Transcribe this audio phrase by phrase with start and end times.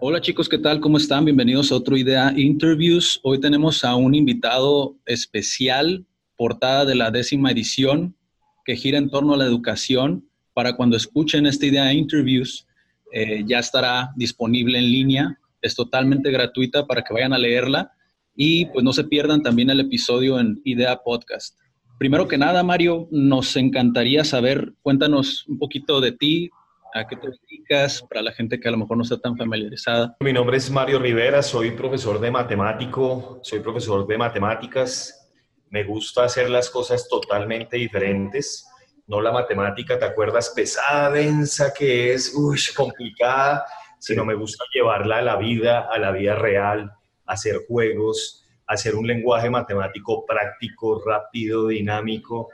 [0.00, 0.80] Hola chicos, ¿qué tal?
[0.80, 1.24] ¿Cómo están?
[1.24, 3.18] Bienvenidos a otro Idea Interviews.
[3.24, 8.16] Hoy tenemos a un invitado especial, portada de la décima edición,
[8.64, 10.28] que gira en torno a la educación.
[10.54, 12.66] Para cuando escuchen esta Idea Interviews,
[13.12, 15.38] eh, ya estará disponible en línea.
[15.60, 17.92] Es totalmente gratuita para que vayan a leerla
[18.36, 21.58] y pues no se pierdan también el episodio en Idea Podcast.
[21.98, 26.48] Primero que nada, Mario, nos encantaría saber, cuéntanos un poquito de ti,
[26.94, 30.16] a qué te dedicas, para la gente que a lo mejor no está tan familiarizada.
[30.20, 35.28] Mi nombre es Mario Rivera, soy profesor de matemático, soy profesor de matemáticas.
[35.70, 38.64] Me gusta hacer las cosas totalmente diferentes.
[39.08, 40.52] No la matemática, ¿te acuerdas?
[40.54, 43.64] Pesada, densa, que es uy, complicada,
[43.98, 46.92] sino me gusta llevarla a la vida, a la vida real,
[47.26, 48.37] hacer juegos,
[48.68, 52.50] hacer un lenguaje matemático práctico, rápido, dinámico.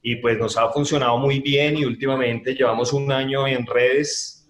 [0.00, 4.48] Y pues nos ha funcionado muy bien y últimamente llevamos un año en redes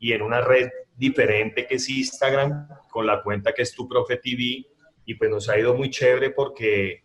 [0.00, 4.16] y en una red diferente que es Instagram, con la cuenta que es Tu Profe
[4.16, 4.66] TV.
[5.04, 7.04] Y pues nos ha ido muy chévere porque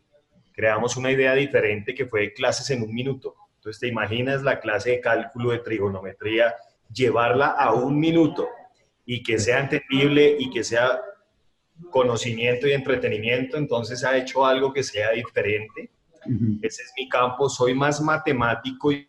[0.52, 3.36] creamos una idea diferente que fue clases en un minuto.
[3.58, 6.56] Entonces te imaginas la clase de cálculo de trigonometría,
[6.92, 8.50] llevarla a un minuto
[9.06, 11.00] y que sea entendible y que sea
[11.90, 15.92] conocimiento y entretenimiento, entonces ha hecho algo que sea diferente.
[16.62, 19.08] Ese es mi campo, soy más matemático y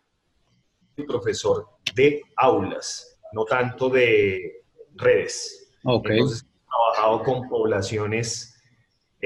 [1.07, 4.63] profesor de aulas, no tanto de
[4.95, 5.71] redes.
[5.83, 8.55] Entonces he trabajado con poblaciones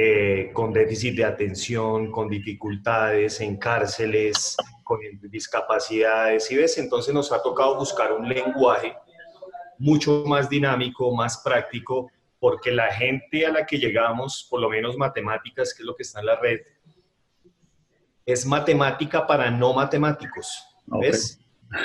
[0.02, 7.34] eh, con déficit de atención, con dificultades, en cárceles, con discapacidades, y ves, entonces nos
[7.34, 8.96] ha tocado buscar un lenguaje
[9.78, 12.10] mucho más dinámico, más práctico,
[12.40, 16.04] porque la gente a la que llegamos, por lo menos matemáticas, que es lo que
[16.04, 16.60] está en la red,
[18.26, 20.64] es matemática para no matemáticos.
[20.86, 21.40] ¿Ves?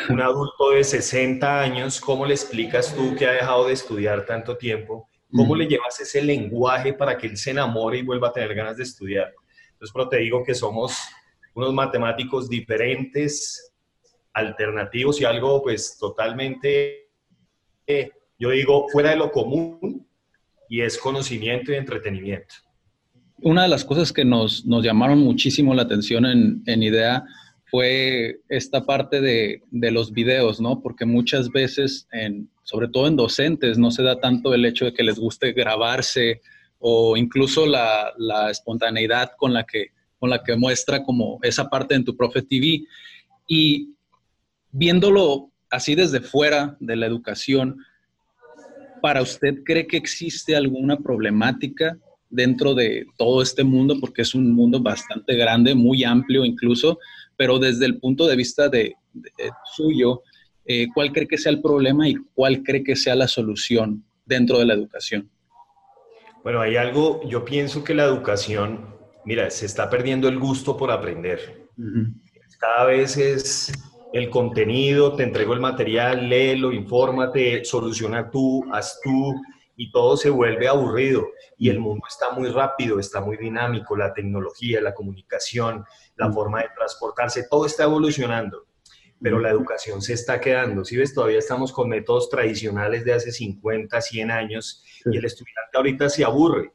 [0.08, 4.56] Un adulto de 60 años, ¿cómo le explicas tú que ha dejado de estudiar tanto
[4.56, 5.08] tiempo?
[5.34, 8.76] ¿Cómo le llevas ese lenguaje para que él se enamore y vuelva a tener ganas
[8.76, 9.34] de estudiar?
[9.72, 10.96] Entonces, pero te digo que somos
[11.54, 13.74] unos matemáticos diferentes,
[14.32, 17.10] alternativos y algo pues totalmente,
[17.86, 20.06] eh, yo digo, fuera de lo común,
[20.68, 22.54] y es conocimiento y entretenimiento.
[23.42, 27.24] Una de las cosas que nos, nos llamaron muchísimo la atención en, en IDEA
[27.70, 30.80] fue esta parte de, de, los videos, ¿no?
[30.80, 32.06] Porque muchas veces,
[32.62, 36.40] sobre todo en docentes, no se da tanto el hecho de que les guste grabarse
[36.78, 39.88] o incluso la, la espontaneidad con la, que,
[40.18, 42.84] con la que muestra como esa parte en tu Profe TV.
[43.48, 43.94] Y
[44.70, 47.78] viéndolo así desde fuera de la educación,
[49.04, 51.94] para usted cree que existe alguna problemática
[52.30, 56.98] dentro de todo este mundo, porque es un mundo bastante grande, muy amplio incluso,
[57.36, 58.94] pero desde el punto de vista de,
[59.76, 60.22] suyo,
[60.64, 64.58] eh, ¿cuál cree que sea el problema y cuál cree que sea la solución dentro
[64.58, 65.28] de la educación?
[66.42, 68.86] Bueno, hay algo, yo pienso que la educación,
[69.26, 71.68] mira, se está perdiendo el gusto por aprender.
[72.58, 73.70] Cada vez es
[74.14, 79.34] el contenido, te entrego el material, léelo, infórmate, soluciona tú, haz tú,
[79.74, 81.26] y todo se vuelve aburrido.
[81.58, 86.60] Y el mundo está muy rápido, está muy dinámico, la tecnología, la comunicación, la forma
[86.60, 88.66] de transportarse, todo está evolucionando.
[89.20, 90.84] Pero la educación se está quedando.
[90.84, 95.76] Si ves, todavía estamos con métodos tradicionales de hace 50, 100 años y el estudiante
[95.76, 96.72] ahorita se aburre.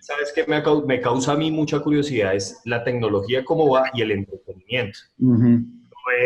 [0.00, 2.34] ¿Sabes qué me, me, causa a mí mucha curiosidad?
[2.34, 5.00] Es la tecnología, cómo va y el entretenimiento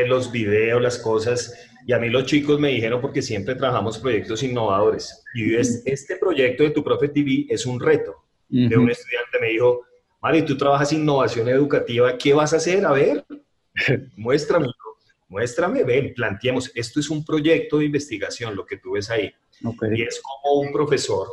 [0.07, 1.55] los videos, las cosas.
[1.87, 6.63] Y a mí los chicos me dijeron, porque siempre trabajamos proyectos innovadores, y este proyecto
[6.63, 8.17] de tu Profe TV es un reto.
[8.49, 9.83] De un estudiante me dijo,
[10.21, 12.85] Mari, tú trabajas innovación educativa, ¿qué vas a hacer?
[12.85, 13.25] A ver,
[14.17, 14.69] muéstrame,
[15.29, 16.71] muéstrame, ven, planteemos.
[16.75, 19.33] Esto es un proyecto de investigación, lo que tú ves ahí.
[19.95, 21.27] Y es como un profesor,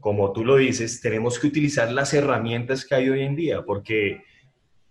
[0.00, 4.22] como tú lo dices, tenemos que utilizar las herramientas que hay hoy en día, porque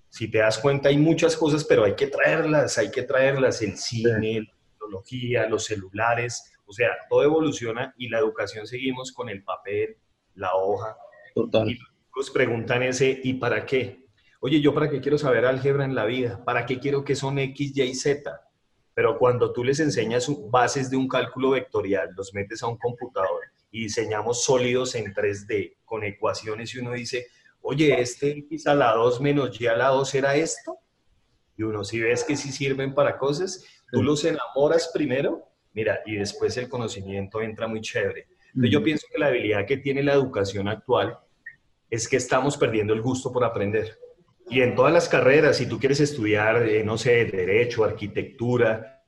[0.09, 3.77] si te das cuenta, hay muchas cosas, pero hay que traerlas, hay que traerlas, el
[3.77, 9.43] cine, la tecnología, los celulares, o sea, todo evoluciona y la educación seguimos con el
[9.43, 9.97] papel,
[10.35, 10.97] la hoja.
[11.33, 11.69] Total.
[11.69, 11.79] Y
[12.15, 14.05] los preguntan ese, ¿y para qué?
[14.39, 16.43] Oye, ¿yo para qué quiero saber álgebra en la vida?
[16.43, 18.41] ¿Para qué quiero que son X, Y, Z?
[18.93, 23.41] Pero cuando tú les enseñas bases de un cálculo vectorial, los metes a un computador
[23.71, 27.27] y diseñamos sólidos en 3D con ecuaciones y uno dice,
[27.69, 30.77] oye, este X a la 2 menos Y a la 2 era esto.
[31.57, 36.15] Y uno, si ves que sí sirven para cosas, tú los enamoras primero, mira, y
[36.15, 38.27] después el conocimiento entra muy chévere.
[38.47, 41.19] Entonces yo pienso que la habilidad que tiene la educación actual
[41.89, 43.97] es que estamos perdiendo el gusto por aprender.
[44.49, 49.03] Y en todas las carreras, si tú quieres estudiar, eh, no sé, derecho, arquitectura,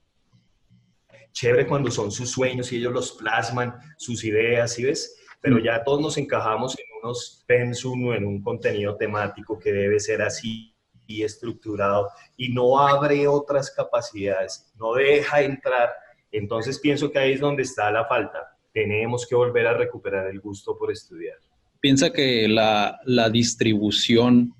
[1.32, 5.16] chévere cuando son sus sueños y ellos los plasman, sus ideas, ¿sí ves?
[5.40, 10.00] Pero ya todos nos encajamos en unos pensum o en un contenido temático que debe
[10.00, 10.74] ser así
[11.08, 15.90] y estructurado y no abre otras capacidades, no deja entrar.
[16.32, 18.56] Entonces pienso que ahí es donde está la falta.
[18.72, 21.38] Tenemos que volver a recuperar el gusto por estudiar.
[21.82, 24.54] Piensa que la, la distribución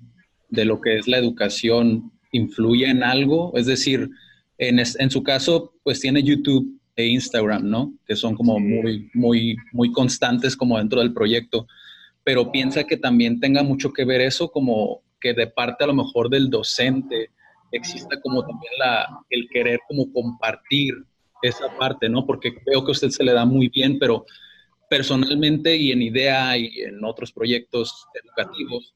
[0.48, 4.10] de lo que es la educación influye en algo, es decir,
[4.58, 7.94] en, en, su caso, pues tiene YouTube e Instagram, ¿no?
[8.06, 11.66] Que son como muy, muy, muy constantes como dentro del proyecto,
[12.30, 15.94] pero piensa que también tenga mucho que ver eso como que de parte a lo
[15.94, 17.30] mejor del docente
[17.72, 20.94] exista como también la, el querer como compartir
[21.42, 22.24] esa parte, ¿no?
[22.24, 24.24] Porque veo que a usted se le da muy bien, pero
[24.88, 28.94] personalmente y en IDEA y en otros proyectos educativos,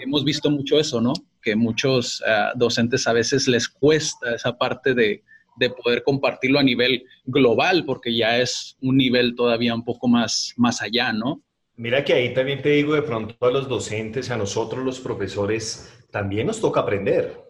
[0.00, 1.12] hemos visto mucho eso, ¿no?
[1.40, 5.22] Que muchos eh, docentes a veces les cuesta esa parte de,
[5.58, 10.54] de, poder compartirlo a nivel global, porque ya es un nivel todavía un poco más,
[10.56, 11.40] más allá, ¿no?
[11.76, 15.92] Mira que ahí también te digo de pronto a los docentes, a nosotros los profesores,
[16.10, 17.42] también nos toca aprender.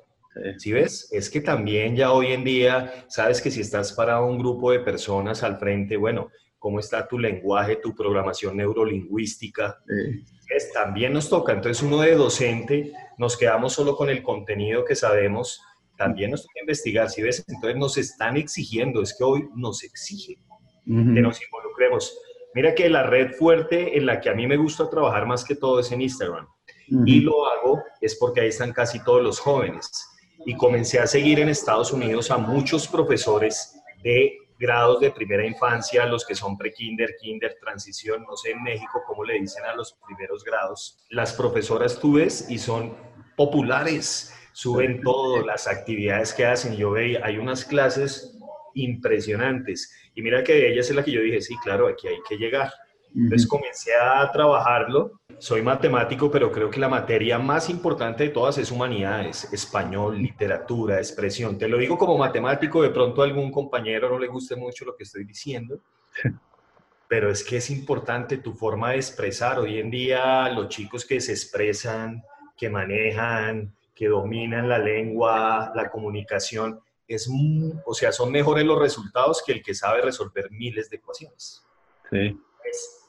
[0.59, 1.09] ¿Sí ves?
[1.13, 4.81] Es que también ya hoy en día, sabes que si estás para un grupo de
[4.81, 9.79] personas al frente, bueno, ¿cómo está tu lenguaje, tu programación neurolingüística?
[10.49, 11.53] Es, también nos toca.
[11.53, 15.61] Entonces uno de docente, nos quedamos solo con el contenido que sabemos,
[15.97, 17.45] también nos toca investigar, ¿sí ves?
[17.47, 20.43] Entonces nos están exigiendo, es que hoy nos exigen
[20.87, 22.19] que nos involucremos.
[22.55, 25.57] Mira que la red fuerte en la que a mí me gusta trabajar más que
[25.57, 26.47] todo es en Instagram.
[27.07, 29.91] Y lo hago es porque ahí están casi todos los jóvenes.
[30.47, 36.07] Y comencé a seguir en Estados Unidos a muchos profesores de grados de primera infancia,
[36.07, 39.97] los que son pre-kinder, kinder, transición, no sé en México cómo le dicen a los
[40.07, 41.05] primeros grados.
[41.11, 42.95] Las profesoras tú ves y son
[43.37, 46.77] populares, suben todo, las actividades que hacen.
[46.77, 48.39] Yo veía, hay unas clases
[48.75, 52.19] impresionantes y mira que de ellas es la que yo dije, sí, claro, aquí hay
[52.29, 52.73] que llegar.
[53.15, 55.21] Entonces comencé a trabajarlo.
[55.39, 60.99] Soy matemático, pero creo que la materia más importante de todas es humanidades, español, literatura,
[60.99, 61.57] expresión.
[61.57, 64.97] Te lo digo como matemático, de pronto a algún compañero no le guste mucho lo
[64.97, 65.79] que estoy diciendo,
[67.09, 69.61] pero es que es importante tu forma de expresar.
[69.61, 72.21] Hoy en día los chicos que se expresan,
[72.57, 77.29] que manejan, que dominan la lengua, la comunicación, es,
[77.85, 81.65] o sea, son mejores los resultados que el que sabe resolver miles de ecuaciones.
[82.11, 82.39] Sí.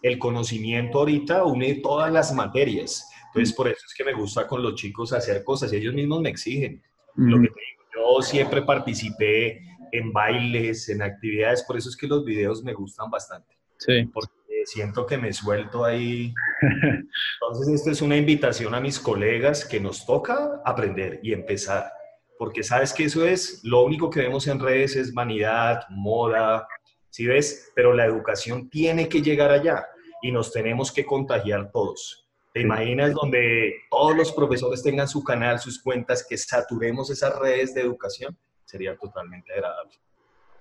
[0.01, 3.09] el conocimiento ahorita une todas las materias.
[3.27, 6.21] Entonces, por eso es que me gusta con los chicos hacer cosas y ellos mismos
[6.21, 6.81] me exigen.
[7.15, 9.61] Lo que te digo, yo siempre participé
[9.91, 13.57] en bailes, en actividades, por eso es que los videos me gustan bastante.
[13.77, 14.05] Sí.
[14.13, 14.31] Porque
[14.65, 16.33] siento que me suelto ahí.
[17.41, 21.91] Entonces, esto es una invitación a mis colegas que nos toca aprender y empezar
[22.37, 26.67] porque sabes que eso es, lo único que vemos en redes es vanidad, moda,
[27.09, 27.71] ¿sí ves?
[27.75, 29.85] Pero la educación tiene que llegar allá
[30.21, 32.27] y nos tenemos que contagiar todos.
[32.53, 37.73] ¿Te imaginas donde todos los profesores tengan su canal, sus cuentas, que saturemos esas redes
[37.73, 38.37] de educación?
[38.63, 39.91] Sería totalmente agradable.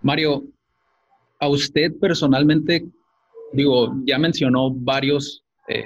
[0.03, 0.43] Mario,
[1.39, 2.85] a usted personalmente,
[3.53, 5.85] digo, ya mencionó varios eh,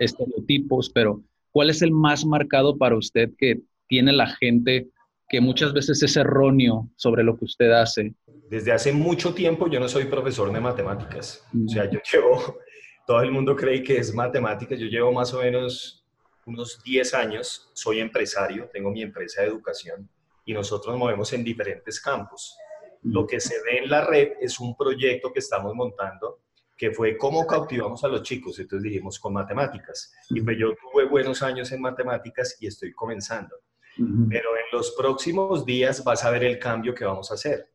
[0.00, 1.22] estereotipos, pero
[1.52, 4.88] ¿cuál es el más marcado para usted que tiene la gente
[5.28, 8.14] que muchas veces es erróneo sobre lo que usted hace?
[8.48, 11.44] Desde hace mucho tiempo yo no soy profesor de matemáticas.
[11.52, 12.58] O sea, yo llevo,
[13.06, 16.04] todo el mundo cree que es matemáticas, yo llevo más o menos
[16.46, 20.08] unos 10 años, soy empresario, tengo mi empresa de educación
[20.44, 22.56] y nosotros movemos en diferentes campos.
[23.02, 26.40] Lo que se ve en la red es un proyecto que estamos montando
[26.76, 28.58] que fue cómo cautivamos a los chicos.
[28.58, 30.12] Entonces dijimos con matemáticas.
[30.30, 33.56] Y pues yo tuve buenos años en matemáticas y estoy comenzando.
[33.96, 37.66] Pero en los próximos días vas a ver el cambio que vamos a hacer,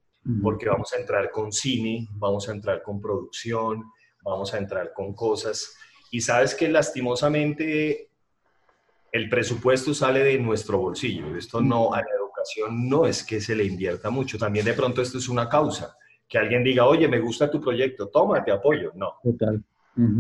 [0.41, 3.83] porque vamos a entrar con cine, vamos a entrar con producción,
[4.23, 5.75] vamos a entrar con cosas.
[6.11, 8.09] Y sabes que lastimosamente
[9.11, 11.35] el presupuesto sale de nuestro bolsillo.
[11.35, 14.37] Esto no, a la educación no es que se le invierta mucho.
[14.37, 15.95] También de pronto esto es una causa.
[16.27, 18.91] Que alguien diga, oye, me gusta tu proyecto, toma, te apoyo.
[18.95, 19.15] No.
[19.23, 19.63] Total.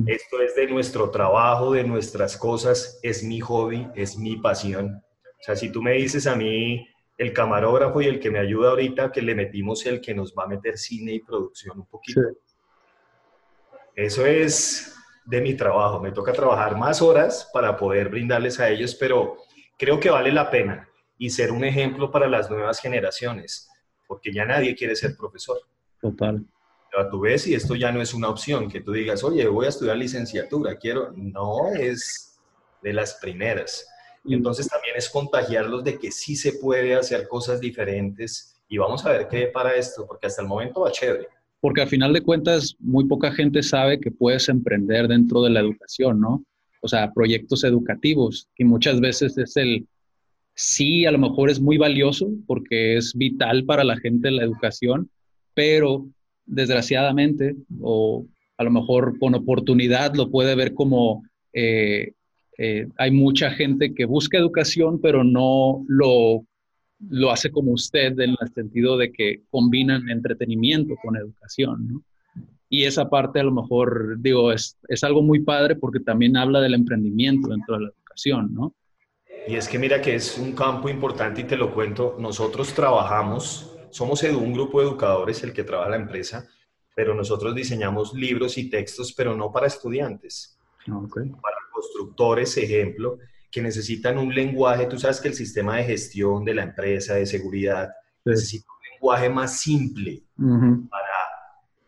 [0.07, 5.01] Esto es de nuestro trabajo, de nuestras cosas, es mi hobby, es mi pasión.
[5.39, 8.69] O sea, si tú me dices a mí, el camarógrafo y el que me ayuda
[8.71, 12.21] ahorita, que le metimos el que nos va a meter cine y producción un poquito.
[13.95, 15.99] Eso es de mi trabajo.
[15.99, 19.37] Me toca trabajar más horas para poder brindarles a ellos, pero
[19.77, 23.69] creo que vale la pena y ser un ejemplo para las nuevas generaciones,
[24.07, 25.59] porque ya nadie quiere ser profesor.
[26.01, 26.45] Total.
[26.89, 29.65] Pero tú ves y esto ya no es una opción, que tú digas, oye, voy
[29.65, 31.11] a estudiar licenciatura, quiero.
[31.15, 32.39] No, es
[32.81, 33.85] de las primeras.
[34.23, 34.69] Y entonces
[34.99, 39.47] es contagiarlos de que sí se puede hacer cosas diferentes y vamos a ver qué
[39.47, 41.27] para esto, porque hasta el momento va chévere.
[41.61, 45.59] porque al final de cuentas muy poca gente sabe que puedes emprender dentro de la
[45.59, 46.45] educación, ¿no?
[46.81, 49.85] O sea, proyectos educativos, y muchas veces es el,
[50.53, 55.09] sí, a lo mejor es muy valioso porque es vital para la gente la educación,
[55.53, 56.05] pero
[56.45, 58.25] desgraciadamente, o
[58.57, 62.13] a lo mejor con oportunidad, lo puede ver como eh,
[62.61, 66.45] eh, hay mucha gente que busca educación, pero no lo,
[67.09, 72.03] lo hace como usted en el sentido de que combinan entretenimiento con educación, ¿no?
[72.67, 76.59] Y esa parte a lo mejor, digo, es, es algo muy padre porque también habla
[76.59, 78.75] del emprendimiento dentro de la educación, ¿no?
[79.47, 83.73] Y es que mira que es un campo importante y te lo cuento, nosotros trabajamos,
[83.89, 86.45] somos un grupo de educadores el que trabaja la empresa,
[86.93, 90.59] pero nosotros diseñamos libros y textos, pero no para estudiantes,
[90.91, 91.29] okay.
[91.29, 93.17] para constructores, ejemplo,
[93.51, 97.25] que necesitan un lenguaje, tú sabes que el sistema de gestión de la empresa, de
[97.25, 97.89] seguridad,
[98.23, 100.23] necesita un lenguaje más simple
[100.89, 101.09] para,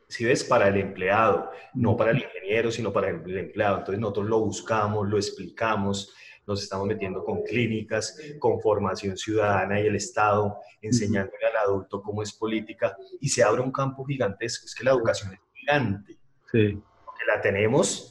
[0.07, 3.79] si ves, para el empleado, no para el ingeniero, sino para el empleado.
[3.79, 6.13] Entonces nosotros lo buscamos, lo explicamos,
[6.47, 12.23] nos estamos metiendo con clínicas, con formación ciudadana y el Estado, enseñándole al adulto cómo
[12.23, 14.65] es política y se abre un campo gigantesco.
[14.65, 16.17] Es que la educación es gigante.
[16.51, 16.81] Sí.
[17.05, 18.10] Porque la tenemos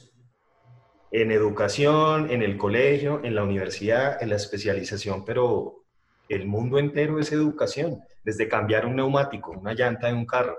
[1.11, 5.83] en educación, en el colegio, en la universidad, en la especialización, pero
[6.29, 10.55] el mundo entero es educación, desde cambiar un neumático, una llanta de un carro.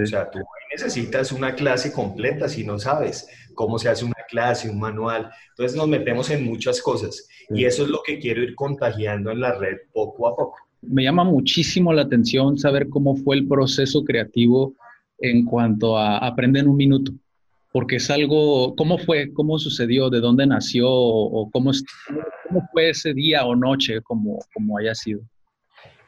[0.00, 0.38] O sea, tú
[0.72, 5.28] necesitas una clase completa si no sabes cómo se hace una clase, un manual.
[5.50, 9.40] Entonces nos metemos en muchas cosas y eso es lo que quiero ir contagiando en
[9.40, 10.56] la red poco a poco.
[10.82, 14.74] Me llama muchísimo la atención saber cómo fue el proceso creativo
[15.18, 17.12] en cuanto a aprender en un minuto
[17.72, 19.32] porque es algo, ¿cómo fue?
[19.32, 20.10] ¿Cómo sucedió?
[20.10, 20.88] ¿De dónde nació?
[20.90, 21.70] ¿O cómo,
[22.48, 25.20] cómo fue ese día o noche, como, como haya sido?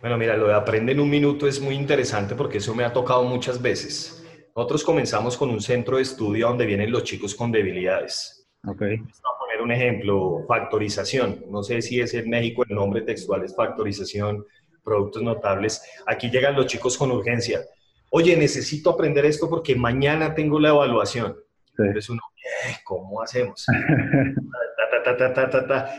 [0.00, 2.92] Bueno, mira, lo de aprende en un minuto es muy interesante porque eso me ha
[2.92, 4.24] tocado muchas veces.
[4.56, 8.48] Nosotros comenzamos con un centro de estudio donde vienen los chicos con debilidades.
[8.66, 8.96] Okay.
[8.96, 11.44] Voy a poner un ejemplo, factorización.
[11.48, 14.44] No sé si es en México el nombre textual es factorización,
[14.82, 15.82] productos notables.
[16.06, 17.60] Aquí llegan los chicos con urgencia.
[18.10, 21.36] Oye, necesito aprender esto porque mañana tengo la evaluación.
[21.78, 23.66] Entonces uno, eh, ¿cómo hacemos?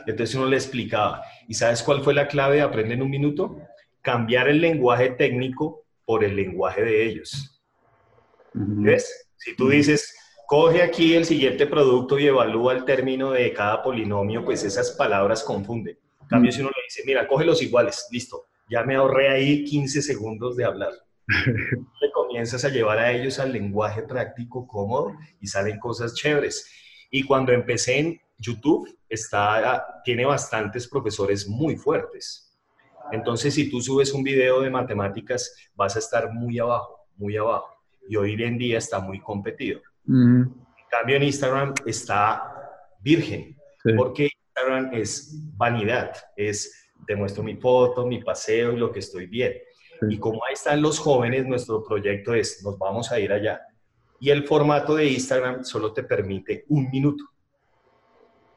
[0.05, 1.23] Entonces uno le explicaba.
[1.47, 3.57] ¿Y sabes cuál fue la clave de aprender en un minuto?
[4.01, 7.61] Cambiar el lenguaje técnico por el lenguaje de ellos.
[8.53, 9.29] ¿Ves?
[9.37, 10.15] Si tú dices,
[10.47, 15.43] coge aquí el siguiente producto y evalúa el término de cada polinomio, pues esas palabras
[15.43, 15.97] confunden.
[16.21, 19.63] En cambio, si uno le dice, mira, coge los iguales, listo, ya me ahorré ahí
[19.65, 20.91] 15 segundos de hablar.
[22.33, 26.67] comienzas a llevar a ellos al lenguaje práctico cómodo y salen cosas chéveres.
[27.11, 32.51] Y cuando empecé en YouTube, está, tiene bastantes profesores muy fuertes.
[33.11, 37.69] Entonces, si tú subes un video de matemáticas, vas a estar muy abajo, muy abajo.
[38.09, 39.79] Y hoy en día está muy competido.
[40.07, 40.55] En
[40.89, 42.51] cambio, en Instagram está
[42.99, 43.55] virgen,
[43.95, 49.53] porque Instagram es vanidad, es demuestro mi foto, mi paseo y lo que estoy bien.
[50.09, 53.61] Y como ahí están los jóvenes, nuestro proyecto es, nos vamos a ir allá.
[54.19, 57.25] Y el formato de Instagram solo te permite un minuto.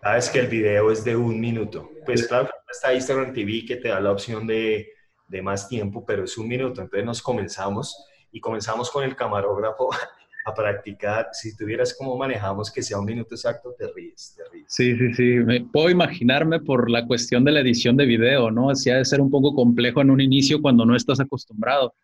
[0.01, 1.91] Sabes que el video es de un minuto.
[2.05, 4.89] Pues claro, está Instagram TV que te da la opción de,
[5.27, 6.81] de más tiempo, pero es un minuto.
[6.81, 9.91] Entonces nos comenzamos y comenzamos con el camarógrafo
[10.47, 11.29] a practicar.
[11.33, 14.67] Si tuvieras cómo manejamos que sea un minuto exacto, te ríes, te ríes.
[14.69, 15.23] Sí, sí, sí.
[15.45, 18.71] Me, puedo imaginarme por la cuestión de la edición de video, ¿no?
[18.71, 21.95] Así ha de ser un poco complejo en un inicio cuando no estás acostumbrado.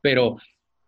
[0.00, 0.38] Pero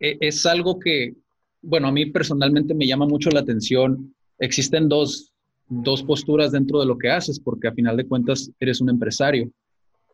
[0.00, 1.14] e, es algo que,
[1.61, 4.14] bueno, a mí personalmente me llama mucho la atención.
[4.38, 5.35] Existen dos,
[5.69, 9.50] dos posturas dentro de lo que haces, porque a final de cuentas eres un empresario.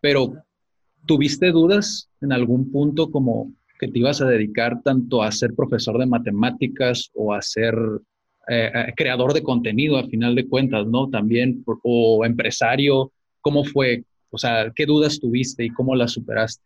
[0.01, 0.35] Pero,
[1.07, 5.99] ¿tuviste dudas en algún punto como que te ibas a dedicar tanto a ser profesor
[5.99, 7.75] de matemáticas o a ser
[8.49, 11.09] eh, eh, creador de contenido, a final de cuentas, ¿no?
[11.11, 14.05] También, o empresario, ¿cómo fue?
[14.31, 16.65] O sea, ¿qué dudas tuviste y cómo las superaste?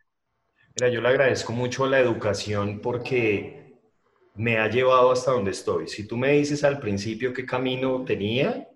[0.79, 3.63] Mira, yo le agradezco mucho la educación porque
[4.35, 5.89] me ha llevado hasta donde estoy.
[5.89, 8.69] Si tú me dices al principio qué camino tenía,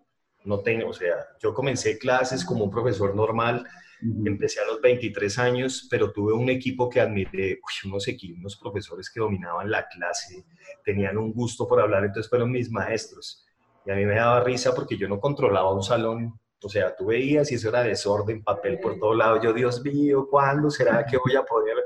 [0.45, 3.65] no tengo, o sea, yo comencé clases como un profesor normal,
[4.03, 9.11] Empecé a los 23 años, pero tuve un equipo que admiré, unos equipos, unos profesores
[9.11, 10.45] que dominaban la clase,
[10.85, 13.47] tenían un gusto por hablar, entonces fueron mis maestros.
[13.87, 17.07] Y a mí me daba risa porque yo no controlaba un salón, o sea, tú
[17.07, 19.41] veías y eso era desorden, papel por todo lado.
[19.43, 21.77] Yo, Dios mío, ¿cuándo será que voy a poder?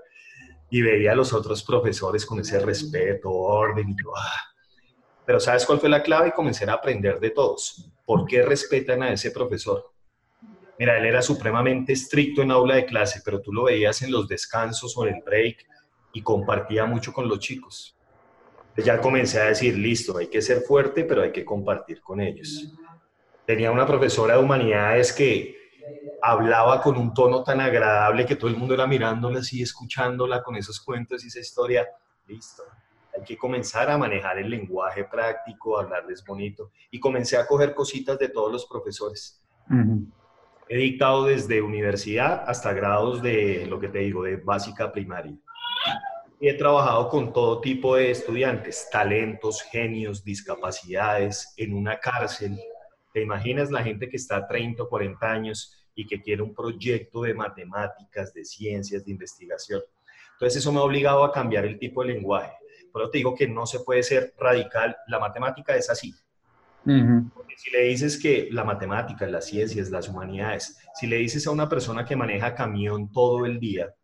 [0.70, 4.50] Y veía a los otros profesores con ese respeto, orden, y yo, ah".
[5.26, 6.28] Pero ¿sabes cuál fue la clave?
[6.28, 7.92] Y comencé a aprender de todos.
[8.04, 9.89] ¿Por qué respetan a ese profesor?
[10.80, 14.26] Mira, él era supremamente estricto en aula de clase, pero tú lo veías en los
[14.26, 15.66] descansos o en el break
[16.14, 17.94] y compartía mucho con los chicos.
[18.78, 22.72] Ya comencé a decir, listo, hay que ser fuerte, pero hay que compartir con ellos.
[23.44, 25.54] Tenía una profesora de humanidades que
[26.22, 30.56] hablaba con un tono tan agradable que todo el mundo era mirándola así, escuchándola con
[30.56, 31.86] esos cuentos y esa historia.
[32.26, 32.62] Listo,
[33.14, 36.70] hay que comenzar a manejar el lenguaje práctico, hablarles bonito.
[36.90, 39.44] Y comencé a coger cositas de todos los profesores.
[40.72, 45.36] He dictado desde universidad hasta grados de, lo que te digo, de básica primaria.
[46.38, 52.56] Y he trabajado con todo tipo de estudiantes, talentos, genios, discapacidades, en una cárcel.
[53.12, 56.54] ¿Te imaginas la gente que está a 30 o 40 años y que quiere un
[56.54, 59.82] proyecto de matemáticas, de ciencias, de investigación?
[60.34, 62.52] Entonces eso me ha obligado a cambiar el tipo de lenguaje.
[62.94, 64.96] Pero te digo que no se puede ser radical.
[65.08, 66.14] La matemática es así.
[66.84, 71.68] Si le dices que la matemática, las ciencias, las humanidades, si le dices a una
[71.68, 73.94] persona que maneja camión todo el día,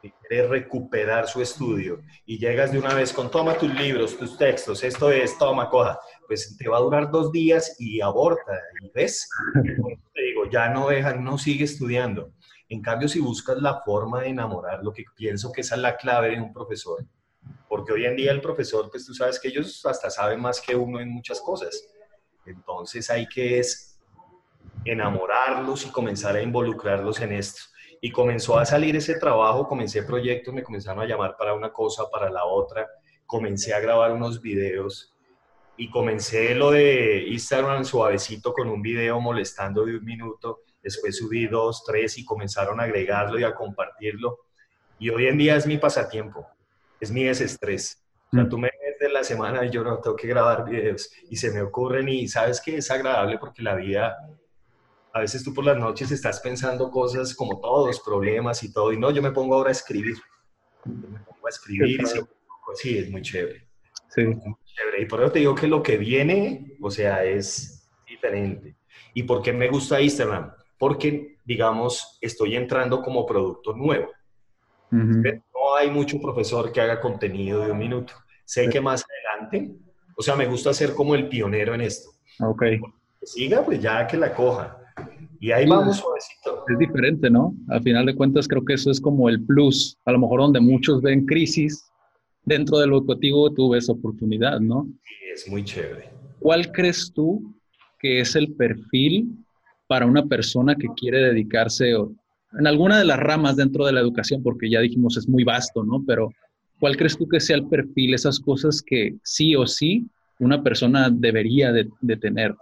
[0.00, 4.38] que quiere recuperar su estudio y llegas de una vez con toma tus libros, tus
[4.38, 8.52] textos, esto es, toma, coja, pues te va a durar dos días y aborta.
[8.80, 9.28] Y ves,
[10.14, 12.32] te digo, ya no deja, no sigue estudiando.
[12.68, 16.30] En cambio, si buscas la forma de enamorar, lo que pienso que es la clave
[16.30, 17.04] de un profesor,
[17.68, 20.74] porque hoy en día el profesor, pues tú sabes que ellos hasta saben más que
[20.74, 21.86] uno en muchas cosas.
[22.46, 24.00] Entonces hay que es
[24.84, 27.60] enamorarlos y comenzar a involucrarlos en esto.
[28.00, 32.04] Y comenzó a salir ese trabajo, comencé proyectos, me comenzaron a llamar para una cosa,
[32.10, 32.88] para la otra,
[33.26, 35.14] comencé a grabar unos videos
[35.76, 41.46] y comencé lo de Instagram suavecito con un video molestando de un minuto, después subí
[41.48, 44.38] dos, tres y comenzaron a agregarlo y a compartirlo.
[44.98, 46.46] Y hoy en día es mi pasatiempo
[47.00, 48.02] es mi desestrés.
[48.32, 48.48] O sea, mm.
[48.48, 51.50] tú me ves de la semana y yo no tengo que grabar videos y se
[51.50, 54.16] me ocurren y sabes que es agradable porque la vida,
[55.12, 58.98] a veces tú por las noches estás pensando cosas como todos, problemas y todo, y
[58.98, 60.16] no, yo me pongo ahora a escribir.
[60.84, 62.06] me pongo a escribir y
[62.74, 63.66] sí, es muy chévere.
[64.08, 64.24] Sí.
[64.24, 65.02] Muy chévere.
[65.02, 68.76] Y por eso te digo que lo que viene, o sea, es diferente.
[69.14, 70.52] ¿Y por qué me gusta Instagram?
[70.76, 74.12] Porque, digamos, estoy entrando como producto nuevo
[75.68, 78.12] no hay mucho profesor que haga contenido de un minuto.
[78.44, 79.74] Sé que más adelante,
[80.16, 82.10] o sea, me gusta ser como el pionero en esto.
[82.40, 82.62] Ok.
[82.62, 84.78] Que siga, pues ya que la coja.
[85.40, 86.64] Y ahí vamos suavecito.
[86.68, 87.54] Es diferente, ¿no?
[87.68, 89.96] Al final de cuentas, creo que eso es como el plus.
[90.04, 91.84] A lo mejor donde muchos ven crisis,
[92.44, 94.88] dentro de lo educativo tú ves oportunidad, ¿no?
[95.04, 96.10] Sí, es muy chévere.
[96.40, 97.54] ¿Cuál crees tú
[97.98, 99.28] que es el perfil
[99.86, 101.94] para una persona que quiere dedicarse
[102.52, 105.84] en alguna de las ramas dentro de la educación, porque ya dijimos es muy vasto,
[105.84, 106.02] ¿no?
[106.06, 106.30] Pero
[106.80, 110.06] ¿cuál crees tú que sea el perfil, esas cosas que sí o sí
[110.38, 112.54] una persona debería de, tener?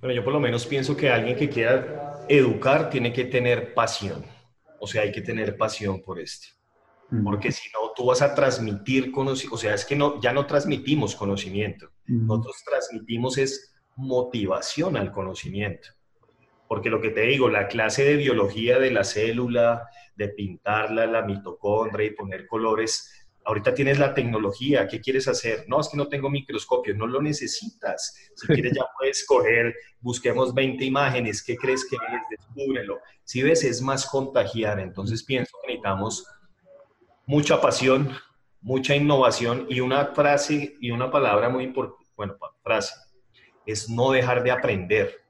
[0.00, 4.24] Bueno, yo por lo menos pienso que alguien que quiera educar tiene que tener pasión.
[4.78, 6.48] O sea, hay que tener pasión por esto.
[7.24, 9.56] Porque si no, tú vas a transmitir conocimiento.
[9.56, 11.90] O sea, es que no, ya no transmitimos conocimiento.
[12.06, 15.88] Nosotros transmitimos es motivación al conocimiento.
[16.70, 21.22] Porque lo que te digo, la clase de biología de la célula, de pintarla, la
[21.22, 25.64] mitocondria y poner colores, ahorita tienes la tecnología, ¿qué quieres hacer?
[25.66, 28.14] No, es que no tengo microscopio, no lo necesitas.
[28.36, 32.38] Si quieres ya puedes coger, busquemos 20 imágenes, ¿qué crees que es?
[32.38, 33.00] Descúbrelo.
[33.24, 36.24] Si ves, es más contagiar, entonces pienso que necesitamos
[37.26, 38.16] mucha pasión,
[38.60, 42.94] mucha innovación y una frase y una palabra muy importante, bueno, frase,
[43.66, 45.29] es no dejar de aprender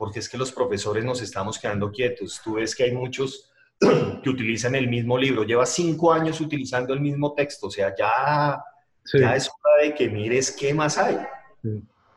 [0.00, 2.40] porque es que los profesores nos estamos quedando quietos.
[2.42, 7.00] Tú ves que hay muchos que utilizan el mismo libro, lleva cinco años utilizando el
[7.00, 8.64] mismo texto, o sea, ya,
[9.12, 11.18] ya es hora de que mires qué más hay.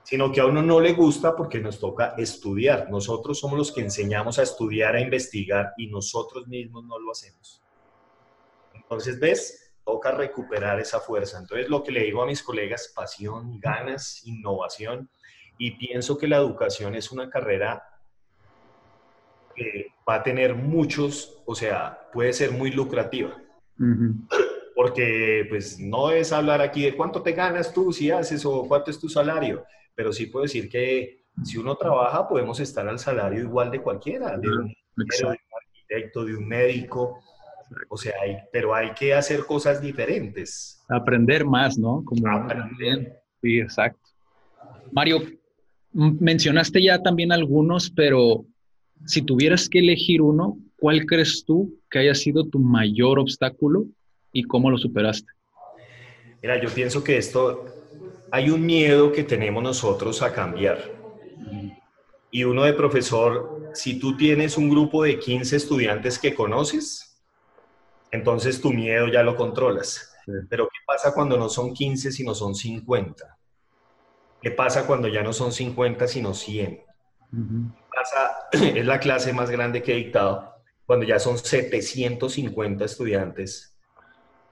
[0.04, 2.90] Sino que a uno no le gusta porque nos toca estudiar.
[2.90, 7.62] Nosotros somos los que enseñamos a estudiar, a investigar y nosotros mismos no lo hacemos.
[8.74, 9.74] Entonces, ¿ves?
[9.84, 11.38] Toca recuperar esa fuerza.
[11.38, 15.10] Entonces, lo que le digo a mis colegas, pasión, ganas, innovación,
[15.58, 17.84] y pienso que la educación es una carrera
[19.56, 23.38] que va a tener muchos, o sea, puede ser muy lucrativa.
[24.76, 28.92] Porque pues no es hablar aquí de cuánto te ganas tú si haces o cuánto
[28.92, 29.64] es tu salario,
[29.96, 34.38] pero sí puedo decir que si uno trabaja podemos estar al salario igual de cualquiera,
[34.38, 37.20] de un, arquitecto, de un médico,
[37.90, 40.84] o sea, hay, pero hay que hacer cosas diferentes.
[40.90, 42.04] Aprender más, ¿no?
[42.06, 43.22] Como Aprender.
[43.42, 44.10] Sí, exacto.
[44.92, 45.22] Mario,
[45.94, 48.46] Mencionaste ya también algunos, pero
[49.06, 53.86] si tuvieras que elegir uno, ¿cuál crees tú que haya sido tu mayor obstáculo
[54.32, 55.32] y cómo lo superaste?
[56.42, 57.66] Mira, yo pienso que esto,
[58.32, 60.92] hay un miedo que tenemos nosotros a cambiar.
[62.32, 67.22] Y uno de profesor, si tú tienes un grupo de 15 estudiantes que conoces,
[68.12, 70.12] entonces tu miedo ya lo controlas.
[70.50, 73.33] Pero ¿qué pasa cuando no son 15, sino son 50?
[74.44, 76.84] ¿Qué pasa cuando ya no son 50, sino 100?
[77.90, 78.50] pasa?
[78.78, 80.54] Es la clase más grande que he dictado,
[80.86, 83.80] cuando ya son 750 estudiantes.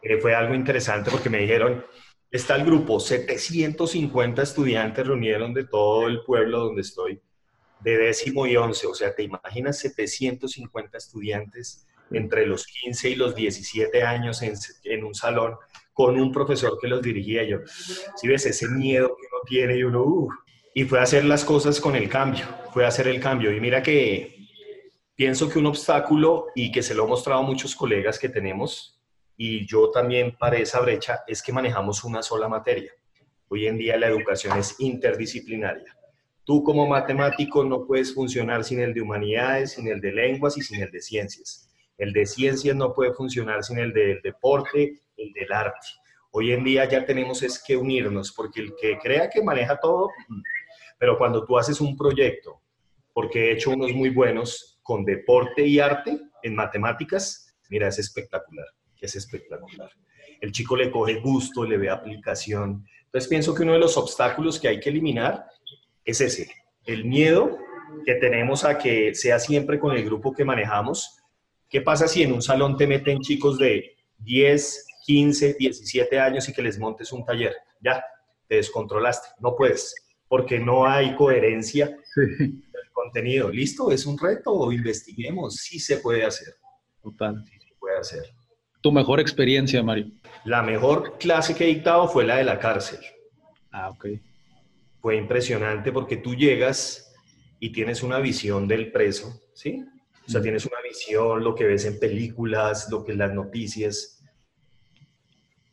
[0.02, 1.86] Eh, fue algo interesante porque me dijeron,
[2.32, 7.22] está el grupo, 750 estudiantes reunieron de todo el pueblo donde estoy,
[7.82, 13.36] de décimo y once, o sea, te imaginas 750 estudiantes entre los 15 y los
[13.36, 14.54] 17 años en,
[14.86, 15.58] en un salón
[16.02, 17.60] con un profesor que los dirigía yo.
[18.16, 20.30] Si ves ese miedo que uno tiene y uno, uh,
[20.74, 23.56] y fue a hacer las cosas con el cambio, fue a hacer el cambio.
[23.56, 24.36] Y mira que
[25.16, 29.00] pienso que un obstáculo y que se lo he mostrado a muchos colegas que tenemos,
[29.38, 32.92] y yo también para esa brecha, es que manejamos una sola materia.
[33.48, 35.96] Hoy en día la educación es interdisciplinaria.
[36.44, 40.64] Tú como matemático no puedes funcionar sin el de humanidades, sin el de lenguas y
[40.64, 41.71] sin el de ciencias.
[42.02, 45.88] El de ciencias no puede funcionar sin el del deporte, el del arte.
[46.32, 50.10] Hoy en día ya tenemos es que unirnos, porque el que crea que maneja todo,
[50.98, 52.60] pero cuando tú haces un proyecto,
[53.14, 58.66] porque he hecho unos muy buenos con deporte y arte en matemáticas, mira, es espectacular,
[59.00, 59.92] es espectacular.
[60.40, 62.84] El chico le coge gusto, le ve aplicación.
[63.06, 65.46] Entonces pienso que uno de los obstáculos que hay que eliminar
[66.04, 66.52] es ese,
[66.88, 67.60] el miedo
[68.08, 71.21] que tenemos a que sea siempre con el grupo que manejamos.
[71.72, 76.54] ¿Qué pasa si en un salón te meten chicos de 10, 15, 17 años y
[76.54, 77.56] que les montes un taller?
[77.80, 78.04] Ya,
[78.48, 79.96] te descontrolaste, no puedes
[80.32, 83.50] porque no hay coherencia del contenido.
[83.50, 83.92] ¿Listo?
[83.92, 85.56] ¿Es un reto o investiguemos?
[85.56, 86.56] Sí se puede hacer.
[87.04, 87.44] Total.
[87.46, 88.24] Sí se puede hacer.
[88.80, 90.10] ¿Tu mejor experiencia, Mario?
[90.46, 93.00] La mejor clase que he dictado fue la de la cárcel.
[93.74, 94.06] Ah, ok.
[95.02, 97.14] Fue impresionante porque tú llegas
[97.60, 99.84] y tienes una visión del preso, ¿sí?
[100.28, 104.22] O sea, tienes una visión, lo que ves en películas, lo que en las noticias,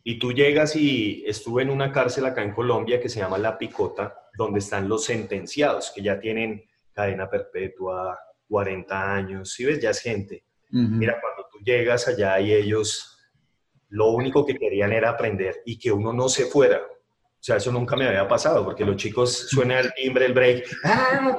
[0.09, 3.59] y tú llegas y estuve en una cárcel acá en Colombia que se llama La
[3.59, 9.91] Picota, donde están los sentenciados, que ya tienen cadena perpetua, 40 años, si ves, ya
[9.91, 10.47] es gente.
[10.71, 13.19] Mira, cuando tú llegas allá y ellos,
[13.91, 16.81] lo único que querían era aprender y que uno no se fuera.
[17.49, 20.67] Sea, eso nunca me había pasado, porque los chicos suena el timbre, el break.
[20.85, 21.35] ¡Ah!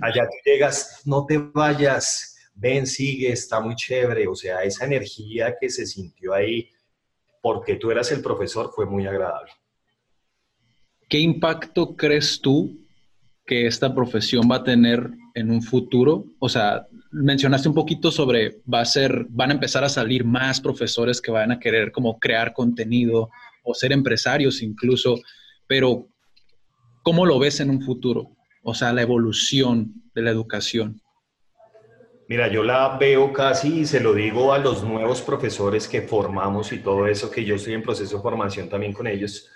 [0.00, 4.26] Allá tú llegas, no te vayas, ven, sigue, está muy chévere.
[4.26, 6.70] O sea, esa energía que se sintió ahí
[7.42, 9.52] porque tú eras el profesor fue muy agradable.
[11.10, 12.78] ¿Qué impacto crees tú
[13.44, 16.24] que esta profesión va a tener en un futuro?
[16.38, 20.58] O sea, mencionaste un poquito sobre va a ser, van a empezar a salir más
[20.58, 23.28] profesores que van a querer como crear contenido
[23.68, 25.20] o ser empresarios incluso,
[25.66, 26.08] pero
[27.02, 28.36] ¿cómo lo ves en un futuro?
[28.62, 31.00] O sea, la evolución de la educación.
[32.28, 36.72] Mira, yo la veo casi y se lo digo a los nuevos profesores que formamos
[36.72, 39.48] y todo eso, que yo estoy en proceso de formación también con ellos.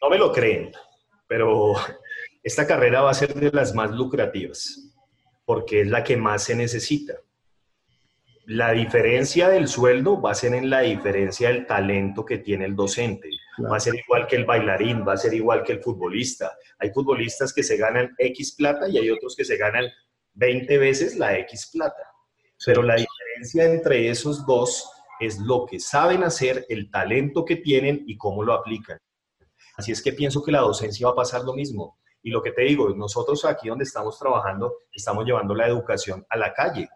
[0.00, 0.70] No me lo creen,
[1.26, 1.74] pero
[2.42, 4.92] esta carrera va a ser de las más lucrativas,
[5.44, 7.14] porque es la que más se necesita.
[8.52, 12.74] La diferencia del sueldo va a ser en la diferencia del talento que tiene el
[12.74, 13.28] docente.
[13.64, 16.58] Va a ser igual que el bailarín, va a ser igual que el futbolista.
[16.80, 19.84] Hay futbolistas que se ganan X plata y hay otros que se ganan
[20.34, 22.02] 20 veces la X plata.
[22.66, 28.02] Pero la diferencia entre esos dos es lo que saben hacer, el talento que tienen
[28.04, 28.98] y cómo lo aplican.
[29.76, 32.00] Así es que pienso que la docencia va a pasar lo mismo.
[32.20, 36.36] Y lo que te digo, nosotros aquí donde estamos trabajando, estamos llevando la educación a
[36.36, 36.88] la calle.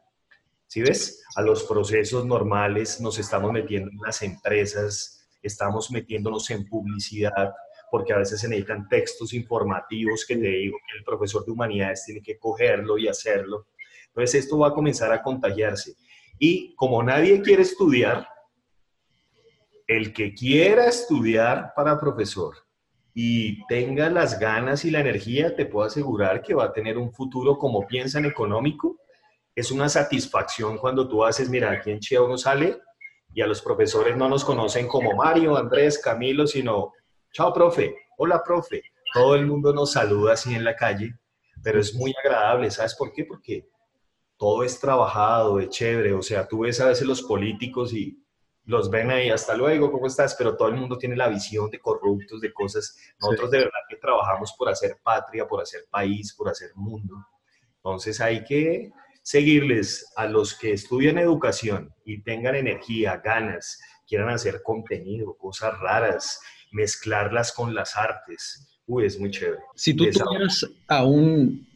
[0.74, 1.22] ¿Sí ves?
[1.36, 7.54] A los procesos normales, nos estamos metiendo en las empresas, estamos metiéndonos en publicidad,
[7.92, 12.04] porque a veces se necesitan textos informativos que te digo que el profesor de humanidades
[12.04, 13.68] tiene que cogerlo y hacerlo.
[14.08, 15.94] Entonces esto va a comenzar a contagiarse.
[16.40, 18.26] Y como nadie quiere estudiar,
[19.86, 22.56] el que quiera estudiar para profesor
[23.14, 27.12] y tenga las ganas y la energía, te puedo asegurar que va a tener un
[27.12, 28.98] futuro como piensan económico.
[29.54, 32.80] Es una satisfacción cuando tú haces, mira, aquí en Chía uno sale
[33.32, 36.92] y a los profesores no nos conocen como Mario, Andrés, Camilo, sino
[37.32, 38.82] chao, profe, hola, profe.
[39.12, 41.14] Todo el mundo nos saluda así en la calle,
[41.62, 42.70] pero es muy agradable.
[42.70, 43.24] ¿Sabes por qué?
[43.24, 43.68] Porque
[44.36, 46.12] todo es trabajado, es chévere.
[46.14, 48.20] O sea, tú ves a veces los políticos y
[48.66, 50.34] los ven ahí, hasta luego, ¿cómo estás?
[50.36, 52.96] Pero todo el mundo tiene la visión de corruptos, de cosas.
[53.20, 57.14] Nosotros de verdad que trabajamos por hacer patria, por hacer país, por hacer mundo.
[57.76, 58.90] Entonces hay que
[59.24, 66.38] seguirles a los que estudian educación y tengan energía, ganas, quieran hacer contenido, cosas raras,
[66.70, 68.68] mezclarlas con las artes.
[68.86, 69.60] Uy, es muy chévere.
[69.74, 71.66] Si tú tuvieras a un,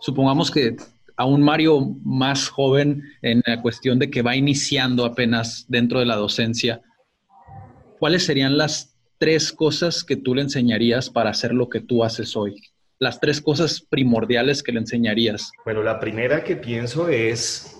[0.00, 0.76] supongamos que
[1.16, 6.06] a un Mario más joven en la cuestión de que va iniciando apenas dentro de
[6.06, 6.80] la docencia,
[7.98, 12.36] ¿cuáles serían las tres cosas que tú le enseñarías para hacer lo que tú haces
[12.36, 12.54] hoy?
[12.98, 15.52] Las tres cosas primordiales que le enseñarías.
[15.64, 17.76] Bueno, la primera que pienso es,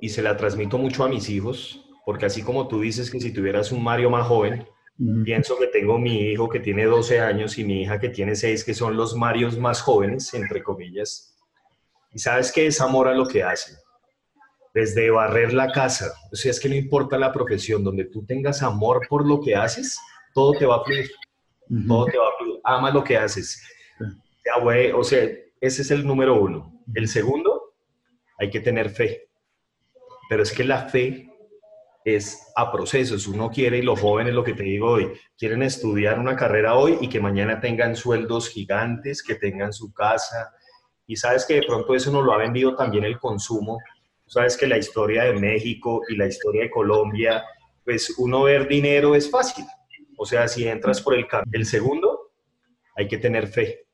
[0.00, 3.32] y se la transmito mucho a mis hijos, porque así como tú dices que si
[3.32, 4.66] tuvieras un Mario más joven,
[5.24, 8.64] pienso que tengo mi hijo que tiene 12 años y mi hija que tiene 6,
[8.64, 11.36] que son los Marios más jóvenes, entre comillas.
[12.12, 13.76] Y sabes que es amor a lo que hacen.
[14.74, 18.62] Desde barrer la casa, o sea, es que no importa la profesión, donde tú tengas
[18.62, 19.98] amor por lo que haces,
[20.34, 21.10] todo te va a fluir.
[21.86, 22.60] Todo te va a fluir.
[22.64, 23.62] Ama lo que haces.
[24.94, 25.28] O sea,
[25.60, 26.82] ese es el número uno.
[26.94, 27.74] El segundo,
[28.38, 29.28] hay que tener fe.
[30.28, 31.28] Pero es que la fe
[32.04, 33.26] es a procesos.
[33.26, 36.98] Uno quiere, y los jóvenes, lo que te digo hoy, quieren estudiar una carrera hoy
[37.00, 40.54] y que mañana tengan sueldos gigantes, que tengan su casa.
[41.06, 43.78] Y sabes que de pronto eso nos lo ha vendido también el consumo.
[44.26, 47.44] Sabes que la historia de México y la historia de Colombia,
[47.84, 49.64] pues uno ver dinero es fácil.
[50.16, 51.50] O sea, si entras por el camino.
[51.52, 52.32] El segundo,
[52.94, 53.87] hay que tener fe.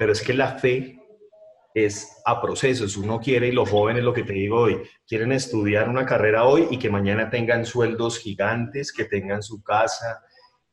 [0.00, 0.98] Pero es que la fe
[1.74, 2.96] es a procesos.
[2.96, 6.68] Uno quiere, y los jóvenes, lo que te digo hoy, quieren estudiar una carrera hoy
[6.70, 10.24] y que mañana tengan sueldos gigantes, que tengan su casa.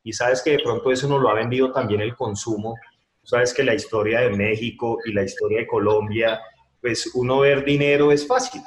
[0.02, 2.76] Y sabes que de pronto eso nos lo ha vendido también el consumo.
[3.22, 6.40] Sabes que la historia de México y la historia de Colombia,
[6.80, 8.62] pues uno ver dinero es fácil.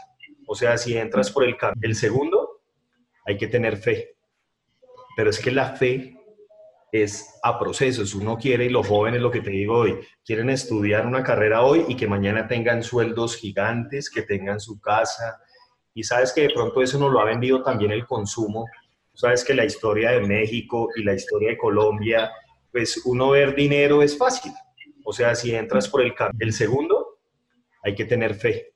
[0.46, 1.80] O sea, si entras por el camino.
[1.80, 2.60] El segundo,
[3.24, 4.14] hay que tener fe.
[5.16, 6.19] Pero es que la fe
[6.92, 8.14] es a procesos.
[8.14, 11.84] Uno quiere, y los jóvenes, lo que te digo hoy, quieren estudiar una carrera hoy
[11.88, 15.40] y que mañana tengan sueldos gigantes, que tengan su casa.
[15.94, 18.66] Y sabes que de pronto eso nos lo ha vendido también el consumo.
[19.14, 22.30] Sabes que la historia de México y la historia de Colombia,
[22.72, 24.52] pues uno ver dinero es fácil.
[25.04, 26.38] O sea, si entras por el camino.
[26.40, 27.18] El segundo,
[27.82, 28.74] hay que tener fe.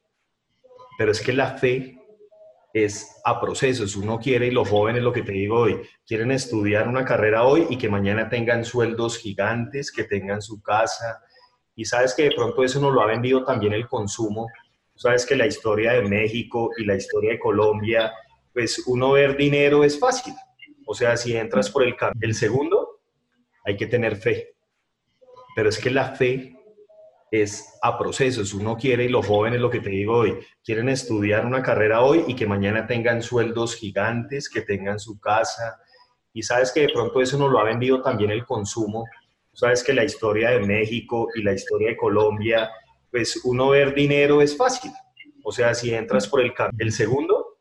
[0.98, 1.98] Pero es que la fe
[2.74, 3.94] es a procesos.
[3.94, 7.66] Uno quiere, y los jóvenes, lo que te digo hoy, quieren estudiar una carrera hoy
[7.70, 11.22] y que mañana tengan sueldos gigantes, que tengan su casa.
[11.76, 14.48] Y sabes que de pronto eso nos lo ha vendido también el consumo.
[14.96, 18.12] Sabes que la historia de México y la historia de Colombia,
[18.52, 20.34] pues uno ver dinero es fácil.
[20.84, 22.18] O sea, si entras por el camino.
[22.20, 23.00] El segundo,
[23.64, 24.56] hay que tener fe.
[25.54, 26.56] Pero es que la fe
[27.42, 28.55] es a procesos.
[28.55, 32.25] Uno quiere, y los jóvenes, lo que te digo hoy, quieren estudiar una carrera hoy
[32.29, 35.81] y que mañana tengan sueldos gigantes, que tengan su casa.
[36.33, 39.05] Y sabes que de pronto eso nos lo ha vendido también el consumo.
[39.53, 42.70] Sabes que la historia de México y la historia de Colombia,
[43.11, 44.92] pues uno ver dinero es fácil.
[45.42, 46.77] O sea, si entras por el camino.
[46.79, 47.59] El segundo,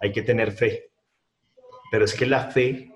[0.00, 0.90] hay que tener fe.
[1.90, 2.91] Pero es que la fe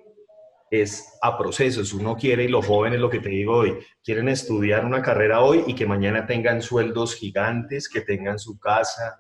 [0.71, 1.93] es a procesos.
[1.93, 5.65] Uno quiere, y los jóvenes, lo que te digo hoy, quieren estudiar una carrera hoy
[5.67, 9.19] y que mañana tengan sueldos gigantes, que tengan su casa.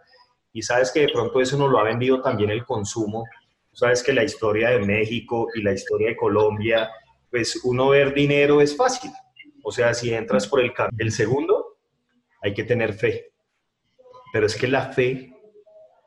[0.53, 3.25] Y sabes que de pronto eso nos lo ha vendido también el consumo.
[3.73, 6.91] Sabes que la historia de México y la historia de Colombia,
[7.31, 9.11] pues uno ver dinero es fácil.
[9.63, 10.97] O sea, si entras por el camino.
[10.99, 11.77] El segundo,
[12.41, 13.33] hay que tener fe.
[14.33, 15.36] Pero es que la fe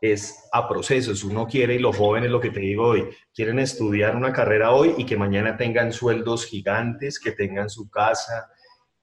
[0.02, 1.24] es a procesos.
[1.24, 4.96] Uno quiere, y los jóvenes, lo que te digo hoy, quieren estudiar una carrera hoy
[4.98, 8.50] y que mañana tengan sueldos gigantes, que tengan su casa.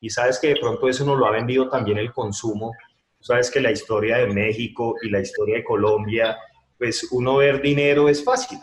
[0.01, 2.73] Y sabes que de pronto eso nos lo ha vendido también el consumo.
[3.21, 6.37] Sabes que la historia de México y la historia de Colombia,
[6.79, 8.59] pues uno ver dinero es fácil.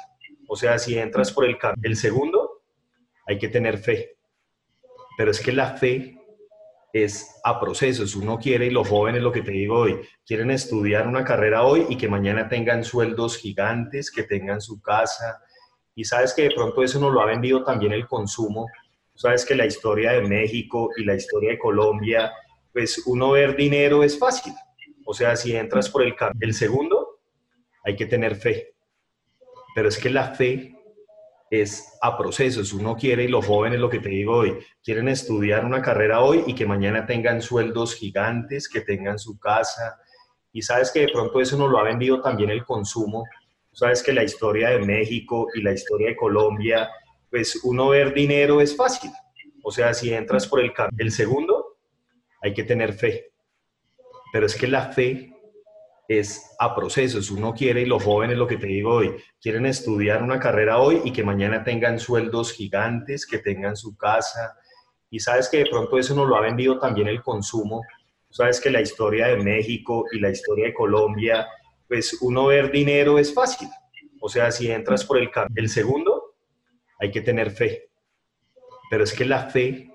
[0.48, 1.82] O sea, si entras por el camino.
[1.84, 2.62] El segundo,
[3.26, 4.17] hay que tener fe.
[5.17, 6.17] Pero es que la fe
[6.94, 8.16] es a procesos.
[8.16, 11.88] Uno quiere, y los jóvenes, lo que te digo hoy, quieren estudiar una carrera hoy
[11.90, 15.42] y que mañana tengan sueldos gigantes, que tengan su casa.
[15.96, 18.68] Y sabes que de pronto eso nos lo ha vendido también el consumo.
[19.16, 22.32] Sabes que la historia de México y la historia de Colombia,
[22.72, 24.54] pues uno ver dinero es fácil.
[25.06, 26.40] O sea, si entras por el camino.
[26.42, 27.20] El segundo,
[27.84, 28.76] hay que tener fe.
[29.76, 30.76] Pero es que la fe
[31.62, 32.74] es a procesos.
[32.74, 36.44] Uno quiere, y los jóvenes, lo que te digo hoy, quieren estudiar una carrera hoy
[36.48, 40.00] y que mañana tengan sueldos gigantes, que tengan su casa.
[40.52, 43.26] Y sabes que de pronto eso nos lo ha vendido también el consumo.
[43.72, 46.89] Sabes que la historia de México y la historia de Colombia,
[47.30, 49.12] pues uno ver dinero es fácil.
[49.63, 50.98] O sea, si entras por el camino.
[50.98, 51.78] El segundo,
[52.42, 53.32] hay que tener fe.
[54.32, 55.33] Pero es que la fe
[56.19, 57.32] es a procesos.
[57.32, 61.02] Uno quiere, y los jóvenes, lo que te digo hoy, quieren estudiar una carrera hoy
[61.04, 64.58] y que mañana tengan sueldos gigantes, que tengan su casa.
[65.10, 67.82] Y sabes que de pronto eso nos lo ha vendido también el consumo.
[68.30, 71.47] Sabes que la historia de México y la historia de Colombia,
[71.88, 73.69] pues uno ver dinero es fácil.
[74.19, 75.54] O sea, si entras por el camino.
[75.56, 76.36] El segundo,
[76.99, 77.89] hay que tener fe.
[78.89, 79.93] Pero es que la fe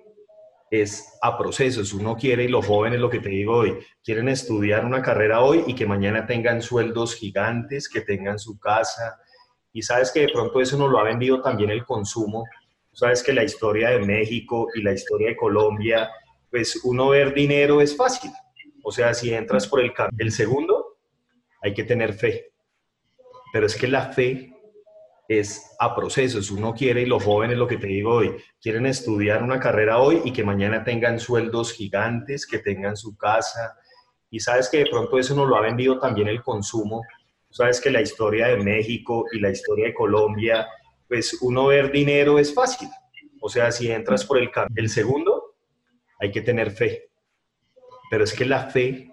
[0.71, 1.93] es a procesos.
[1.93, 5.65] Uno quiere, y los jóvenes, lo que te digo hoy, quieren estudiar una carrera hoy
[5.67, 9.19] y que mañana tengan sueldos gigantes, que tengan su casa.
[9.73, 12.45] Y sabes que de pronto eso nos lo ha vendido también el consumo.
[12.93, 16.11] Sabes que la historia de México y la historia de Colombia,
[16.51, 18.31] pues uno ver dinero es fácil.
[18.83, 19.93] O sea, si entras por el.
[20.19, 20.99] El segundo,
[21.63, 22.53] hay que tener fe.
[23.53, 24.58] Pero es que la fe
[25.29, 26.51] es a procesos.
[26.51, 30.23] Uno quiere, y los jóvenes, lo que te digo hoy, quieren estudiar una carrera hoy
[30.25, 33.77] y que mañana tengan sueldos gigantes, que tengan su casa.
[34.31, 37.03] Y sabes que de pronto eso nos lo ha vendido también el consumo.
[37.51, 40.67] Sabes que la historia de México y la historia de Colombia,
[41.07, 42.89] pues uno ver dinero es fácil.
[43.41, 44.75] O sea, si entras por el camino.
[44.77, 45.57] El segundo,
[46.19, 47.11] hay que tener fe.
[48.11, 49.11] Pero es que la fe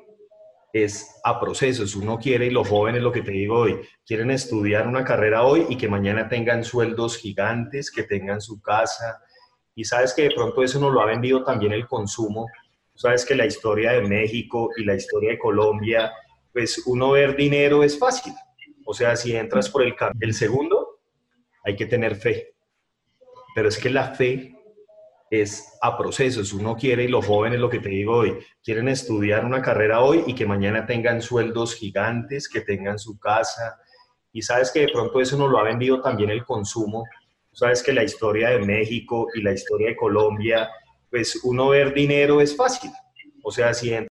[0.76, 1.96] es a procesos.
[1.96, 5.66] Uno quiere, y los jóvenes, lo que te digo hoy, quieren estudiar una carrera hoy
[5.70, 9.22] y que mañana tengan sueldos gigantes, que tengan su casa.
[9.74, 12.48] Y sabes que de pronto eso nos lo ha vendido también el consumo.
[12.94, 16.12] Sabes que la historia de México y la historia de Colombia,
[16.52, 18.34] pues uno ver dinero es fácil.
[18.86, 19.96] O sea, si entras por el.
[20.20, 21.00] El segundo,
[21.64, 22.54] hay que tener fe.
[23.56, 24.54] Pero es que la fe
[25.42, 26.54] es a procesos.
[26.54, 30.24] Uno quiere, y los jóvenes, lo que te digo hoy, quieren estudiar una carrera hoy
[30.28, 33.80] y que mañana tengan sueldos gigantes, que tengan su casa.
[34.32, 37.06] Y sabes que de pronto eso nos lo ha vendido también el consumo.
[37.52, 40.70] Sabes que la historia de México y la historia de Colombia,
[41.10, 42.92] pues uno ver dinero es fácil.
[43.44, 43.96] O sea, si